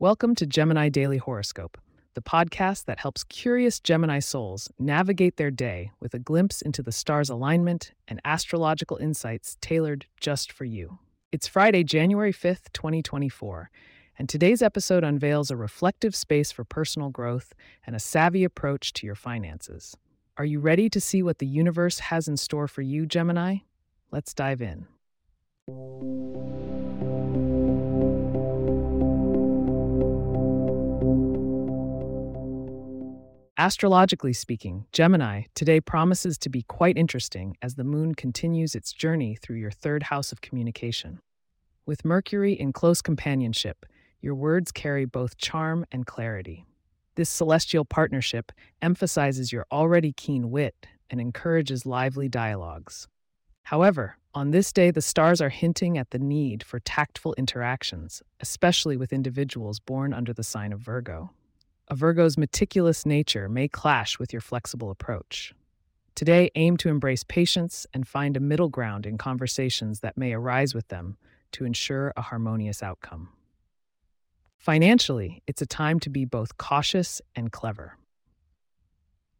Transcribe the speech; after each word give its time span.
Welcome 0.00 0.36
to 0.36 0.46
Gemini 0.46 0.90
Daily 0.90 1.18
Horoscope, 1.18 1.76
the 2.14 2.22
podcast 2.22 2.84
that 2.84 3.00
helps 3.00 3.24
curious 3.24 3.80
Gemini 3.80 4.20
souls 4.20 4.70
navigate 4.78 5.38
their 5.38 5.50
day 5.50 5.90
with 5.98 6.14
a 6.14 6.20
glimpse 6.20 6.62
into 6.62 6.84
the 6.84 6.92
stars' 6.92 7.30
alignment 7.30 7.90
and 8.06 8.20
astrological 8.24 8.98
insights 8.98 9.58
tailored 9.60 10.06
just 10.20 10.52
for 10.52 10.64
you. 10.64 11.00
It's 11.32 11.48
Friday, 11.48 11.82
January 11.82 12.32
5th, 12.32 12.72
2024, 12.74 13.72
and 14.16 14.28
today's 14.28 14.62
episode 14.62 15.02
unveils 15.02 15.50
a 15.50 15.56
reflective 15.56 16.14
space 16.14 16.52
for 16.52 16.62
personal 16.62 17.10
growth 17.10 17.52
and 17.84 17.96
a 17.96 18.00
savvy 18.00 18.44
approach 18.44 18.92
to 18.92 19.04
your 19.04 19.16
finances. 19.16 19.96
Are 20.36 20.44
you 20.44 20.60
ready 20.60 20.88
to 20.90 21.00
see 21.00 21.24
what 21.24 21.38
the 21.38 21.46
universe 21.46 21.98
has 21.98 22.28
in 22.28 22.36
store 22.36 22.68
for 22.68 22.82
you, 22.82 23.04
Gemini? 23.04 23.56
Let's 24.12 24.32
dive 24.32 24.62
in. 24.62 24.86
Astrologically 33.60 34.34
speaking, 34.34 34.86
Gemini 34.92 35.42
today 35.56 35.80
promises 35.80 36.38
to 36.38 36.48
be 36.48 36.62
quite 36.62 36.96
interesting 36.96 37.56
as 37.60 37.74
the 37.74 37.82
moon 37.82 38.14
continues 38.14 38.76
its 38.76 38.92
journey 38.92 39.34
through 39.34 39.56
your 39.56 39.72
third 39.72 40.04
house 40.04 40.30
of 40.30 40.40
communication. 40.40 41.18
With 41.84 42.04
Mercury 42.04 42.52
in 42.52 42.72
close 42.72 43.02
companionship, 43.02 43.84
your 44.20 44.36
words 44.36 44.70
carry 44.70 45.06
both 45.06 45.38
charm 45.38 45.84
and 45.90 46.06
clarity. 46.06 46.66
This 47.16 47.28
celestial 47.28 47.84
partnership 47.84 48.52
emphasizes 48.80 49.50
your 49.50 49.66
already 49.72 50.12
keen 50.12 50.52
wit 50.52 50.86
and 51.10 51.20
encourages 51.20 51.84
lively 51.84 52.28
dialogues. 52.28 53.08
However, 53.64 54.18
on 54.34 54.52
this 54.52 54.72
day, 54.72 54.92
the 54.92 55.02
stars 55.02 55.40
are 55.40 55.48
hinting 55.48 55.98
at 55.98 56.10
the 56.10 56.20
need 56.20 56.62
for 56.62 56.78
tactful 56.78 57.34
interactions, 57.36 58.22
especially 58.38 58.96
with 58.96 59.12
individuals 59.12 59.80
born 59.80 60.14
under 60.14 60.32
the 60.32 60.44
sign 60.44 60.72
of 60.72 60.78
Virgo. 60.78 61.30
A 61.90 61.94
Virgo's 61.94 62.36
meticulous 62.36 63.06
nature 63.06 63.48
may 63.48 63.66
clash 63.66 64.18
with 64.18 64.30
your 64.30 64.42
flexible 64.42 64.90
approach. 64.90 65.54
Today, 66.14 66.50
aim 66.54 66.76
to 66.78 66.90
embrace 66.90 67.24
patience 67.24 67.86
and 67.94 68.06
find 68.06 68.36
a 68.36 68.40
middle 68.40 68.68
ground 68.68 69.06
in 69.06 69.16
conversations 69.16 70.00
that 70.00 70.18
may 70.18 70.34
arise 70.34 70.74
with 70.74 70.88
them 70.88 71.16
to 71.52 71.64
ensure 71.64 72.12
a 72.14 72.20
harmonious 72.20 72.82
outcome. 72.82 73.30
Financially, 74.58 75.42
it's 75.46 75.62
a 75.62 75.66
time 75.66 75.98
to 76.00 76.10
be 76.10 76.26
both 76.26 76.58
cautious 76.58 77.22
and 77.34 77.52
clever. 77.52 77.96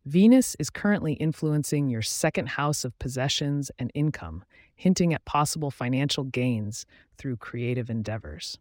Venus 0.07 0.57
is 0.59 0.71
currently 0.71 1.15
influencing 1.15 1.91
your 1.91 2.01
second 2.01 2.51
house 2.51 2.83
of 2.83 2.99
possessions 2.99 3.71
and 3.79 3.91
income, 3.95 4.43
hinting 4.75 5.12
at 5.12 5.27
possible 5.27 5.71
financial 5.71 6.25
gains 6.25 6.87
through 7.19 7.37
creative 7.37 7.91
endeavors. 7.91 8.59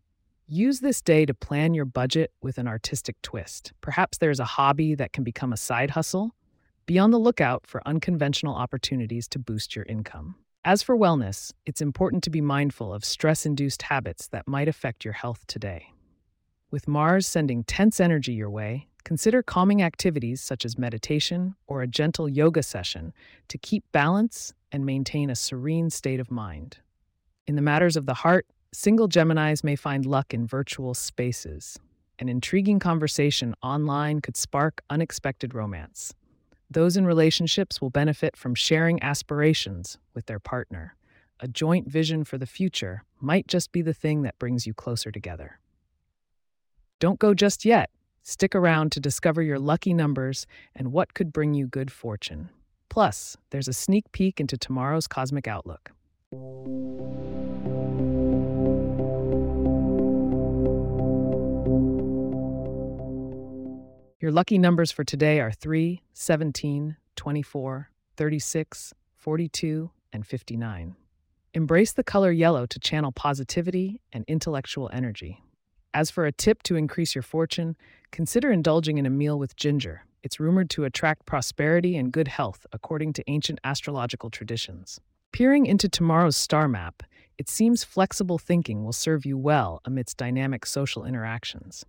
Use 0.50 0.80
this 0.80 1.02
day 1.02 1.26
to 1.26 1.34
plan 1.34 1.74
your 1.74 1.84
budget 1.84 2.32
with 2.42 2.58
an 2.58 2.70
artistic 2.70 3.22
twist. 3.22 3.74
Perhaps 3.82 4.20
there's 4.20 4.40
a 4.40 4.46
hobby 4.46 4.96
that 4.96 5.12
can 5.12 5.26
become 5.26 5.52
a 5.52 5.58
side 5.58 5.90
hustle. 5.90 6.34
Be 6.86 6.98
on 6.98 7.12
the 7.12 7.20
lookout 7.20 7.68
for 7.68 7.86
unconventional 7.86 8.56
opportunities 8.56 9.28
to 9.28 9.40
boost 9.40 9.76
your 9.76 9.84
income. 9.90 10.36
As 10.64 10.82
for 10.82 10.96
wellness, 10.96 11.52
it's 11.66 11.82
important 11.82 12.24
to 12.24 12.30
be 12.30 12.40
mindful 12.40 12.94
of 12.94 13.04
stress 13.04 13.46
induced 13.46 13.82
habits 13.82 14.30
that 14.30 14.48
might 14.48 14.70
affect 14.70 15.04
your 15.04 15.16
health 15.16 15.46
today. 15.48 15.88
With 16.72 16.88
Mars 16.88 17.28
sending 17.28 17.66
tense 17.66 18.00
energy 18.00 18.32
your 18.32 18.50
way, 18.50 18.88
consider 19.04 19.44
calming 19.44 19.82
activities 19.82 20.40
such 20.40 20.64
as 20.64 20.78
meditation 20.78 21.56
or 21.68 21.82
a 21.82 21.88
gentle 21.88 22.30
yoga 22.30 22.64
session 22.64 23.12
to 23.50 23.58
keep 23.58 23.84
balance 23.92 24.54
and 24.72 24.86
maintain 24.86 25.30
a 25.30 25.36
serene 25.36 25.90
state 25.90 26.22
of 26.22 26.32
mind. 26.32 26.78
In 27.48 27.58
the 27.58 27.62
matters 27.62 27.98
of 27.98 28.06
the 28.06 28.14
heart, 28.14 28.46
Single 28.74 29.08
Geminis 29.08 29.64
may 29.64 29.76
find 29.76 30.06
luck 30.06 30.34
in 30.34 30.46
virtual 30.46 30.94
spaces. 30.94 31.80
An 32.20 32.28
intriguing 32.28 32.80
conversation 32.80 33.56
online 33.64 34.20
could 34.20 34.36
spark 34.36 34.82
unexpected 34.90 35.54
romance. 35.54 36.14
Those 36.70 36.98
in 36.98 37.06
relationships 37.06 37.80
will 37.80 37.90
benefit 37.90 38.36
from 38.36 38.56
sharing 38.56 39.02
aspirations 39.02 39.98
with 40.14 40.26
their 40.26 40.40
partner. 40.40 40.96
A 41.40 41.48
joint 41.48 41.88
vision 41.88 42.26
for 42.26 42.38
the 42.38 42.46
future 42.46 43.04
might 43.22 43.48
just 43.48 43.72
be 43.72 43.82
the 43.82 43.94
thing 43.94 44.24
that 44.24 44.38
brings 44.38 44.68
you 44.68 44.74
closer 44.74 45.12
together. 45.12 45.60
Don't 47.00 47.20
go 47.20 47.34
just 47.34 47.64
yet. 47.64 47.90
Stick 48.24 48.54
around 48.54 48.92
to 48.92 49.00
discover 49.00 49.42
your 49.42 49.60
lucky 49.60 49.94
numbers 49.94 50.46
and 50.76 50.92
what 50.92 51.14
could 51.14 51.32
bring 51.32 51.54
you 51.54 51.68
good 51.68 51.92
fortune. 51.92 52.50
Plus, 52.90 53.38
there's 53.52 53.70
a 53.70 53.74
sneak 53.74 54.12
peek 54.12 54.42
into 54.42 54.58
tomorrow's 54.58 55.08
cosmic 55.08 55.48
outlook. 55.48 55.92
Your 64.28 64.34
lucky 64.34 64.58
numbers 64.58 64.92
for 64.92 65.06
today 65.06 65.40
are 65.40 65.54
3, 65.54 66.04
17, 66.12 66.98
24, 67.16 67.90
36, 68.18 68.94
42, 69.16 69.92
and 70.12 70.28
59. 70.28 70.96
Embrace 71.54 71.94
the 71.94 72.04
color 72.04 72.34
yellow 72.34 72.66
to 72.66 72.78
channel 72.78 73.14
positivity 73.14 74.02
and 74.12 74.26
intellectual 74.28 74.90
energy. 74.92 75.46
As 75.94 76.12
for 76.12 76.26
a 76.26 76.34
tip 76.34 76.62
to 76.64 76.76
increase 76.76 77.16
your 77.16 77.22
fortune, 77.22 77.78
consider 78.12 78.52
indulging 78.52 78.98
in 78.98 79.06
a 79.06 79.10
meal 79.10 79.40
with 79.40 79.56
ginger. 79.56 80.04
It's 80.24 80.42
rumored 80.42 80.70
to 80.72 80.84
attract 80.84 81.26
prosperity 81.26 81.96
and 81.96 82.12
good 82.12 82.28
health, 82.28 82.66
according 82.74 83.14
to 83.14 83.24
ancient 83.28 83.60
astrological 83.64 84.30
traditions. 84.30 85.00
Peering 85.32 85.66
into 85.66 85.88
tomorrow's 85.88 86.36
star 86.36 86.68
map, 86.68 87.02
it 87.38 87.50
seems 87.50 87.86
flexible 87.86 88.40
thinking 88.40 88.84
will 88.84 88.92
serve 88.92 89.26
you 89.26 89.38
well 89.38 89.80
amidst 89.86 90.18
dynamic 90.18 90.66
social 90.66 91.06
interactions. 91.06 91.86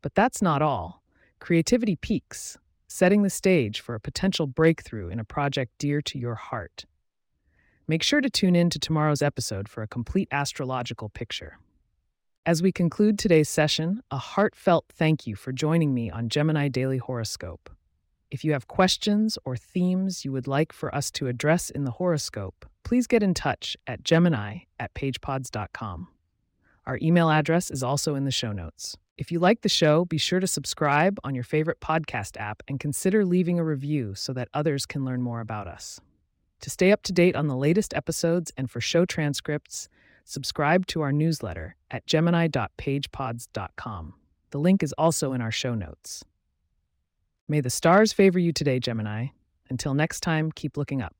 But 0.00 0.14
that's 0.14 0.40
not 0.40 0.62
all. 0.62 1.02
Creativity 1.40 1.96
peaks, 1.96 2.58
setting 2.88 3.22
the 3.22 3.30
stage 3.30 3.80
for 3.80 3.94
a 3.94 4.00
potential 4.00 4.46
breakthrough 4.46 5.08
in 5.08 5.20
a 5.20 5.24
project 5.24 5.72
dear 5.78 6.02
to 6.02 6.18
your 6.18 6.34
heart. 6.34 6.84
Make 7.86 8.02
sure 8.02 8.20
to 8.20 8.28
tune 8.28 8.56
in 8.56 8.70
to 8.70 8.78
tomorrow's 8.78 9.22
episode 9.22 9.68
for 9.68 9.82
a 9.82 9.88
complete 9.88 10.28
astrological 10.30 11.08
picture. 11.08 11.58
As 12.44 12.62
we 12.62 12.72
conclude 12.72 13.18
today's 13.18 13.48
session, 13.48 14.02
a 14.10 14.18
heartfelt 14.18 14.86
thank 14.92 15.26
you 15.26 15.36
for 15.36 15.52
joining 15.52 15.94
me 15.94 16.10
on 16.10 16.28
Gemini 16.28 16.68
Daily 16.68 16.98
Horoscope. 16.98 17.70
If 18.30 18.44
you 18.44 18.52
have 18.52 18.68
questions 18.68 19.38
or 19.44 19.56
themes 19.56 20.24
you 20.24 20.32
would 20.32 20.46
like 20.46 20.72
for 20.72 20.94
us 20.94 21.10
to 21.12 21.28
address 21.28 21.70
in 21.70 21.84
the 21.84 21.92
horoscope, 21.92 22.66
please 22.84 23.06
get 23.06 23.22
in 23.22 23.32
touch 23.32 23.76
at 23.86 24.02
gemini 24.02 24.60
at 24.78 24.92
pagepods.com. 24.94 26.08
Our 26.86 26.98
email 27.00 27.30
address 27.30 27.70
is 27.70 27.82
also 27.82 28.14
in 28.14 28.24
the 28.24 28.30
show 28.30 28.52
notes. 28.52 28.96
If 29.18 29.30
you 29.32 29.40
like 29.40 29.62
the 29.62 29.68
show, 29.68 30.04
be 30.04 30.16
sure 30.16 30.38
to 30.38 30.46
subscribe 30.46 31.18
on 31.24 31.34
your 31.34 31.42
favorite 31.42 31.80
podcast 31.80 32.40
app 32.40 32.62
and 32.68 32.78
consider 32.78 33.24
leaving 33.24 33.58
a 33.58 33.64
review 33.64 34.14
so 34.14 34.32
that 34.34 34.46
others 34.54 34.86
can 34.86 35.04
learn 35.04 35.22
more 35.22 35.40
about 35.40 35.66
us. 35.66 36.00
To 36.60 36.70
stay 36.70 36.92
up 36.92 37.02
to 37.02 37.12
date 37.12 37.34
on 37.34 37.48
the 37.48 37.56
latest 37.56 37.92
episodes 37.94 38.52
and 38.56 38.70
for 38.70 38.80
show 38.80 39.04
transcripts, 39.04 39.88
subscribe 40.24 40.86
to 40.86 41.00
our 41.00 41.10
newsletter 41.10 41.74
at 41.90 42.06
gemini.pagepods.com. 42.06 44.14
The 44.50 44.58
link 44.58 44.84
is 44.84 44.94
also 44.96 45.32
in 45.32 45.40
our 45.40 45.50
show 45.50 45.74
notes. 45.74 46.24
May 47.48 47.60
the 47.60 47.70
stars 47.70 48.12
favor 48.12 48.38
you 48.38 48.52
today, 48.52 48.78
Gemini. 48.78 49.30
Until 49.68 49.94
next 49.94 50.20
time, 50.20 50.52
keep 50.52 50.76
looking 50.76 51.02
up. 51.02 51.16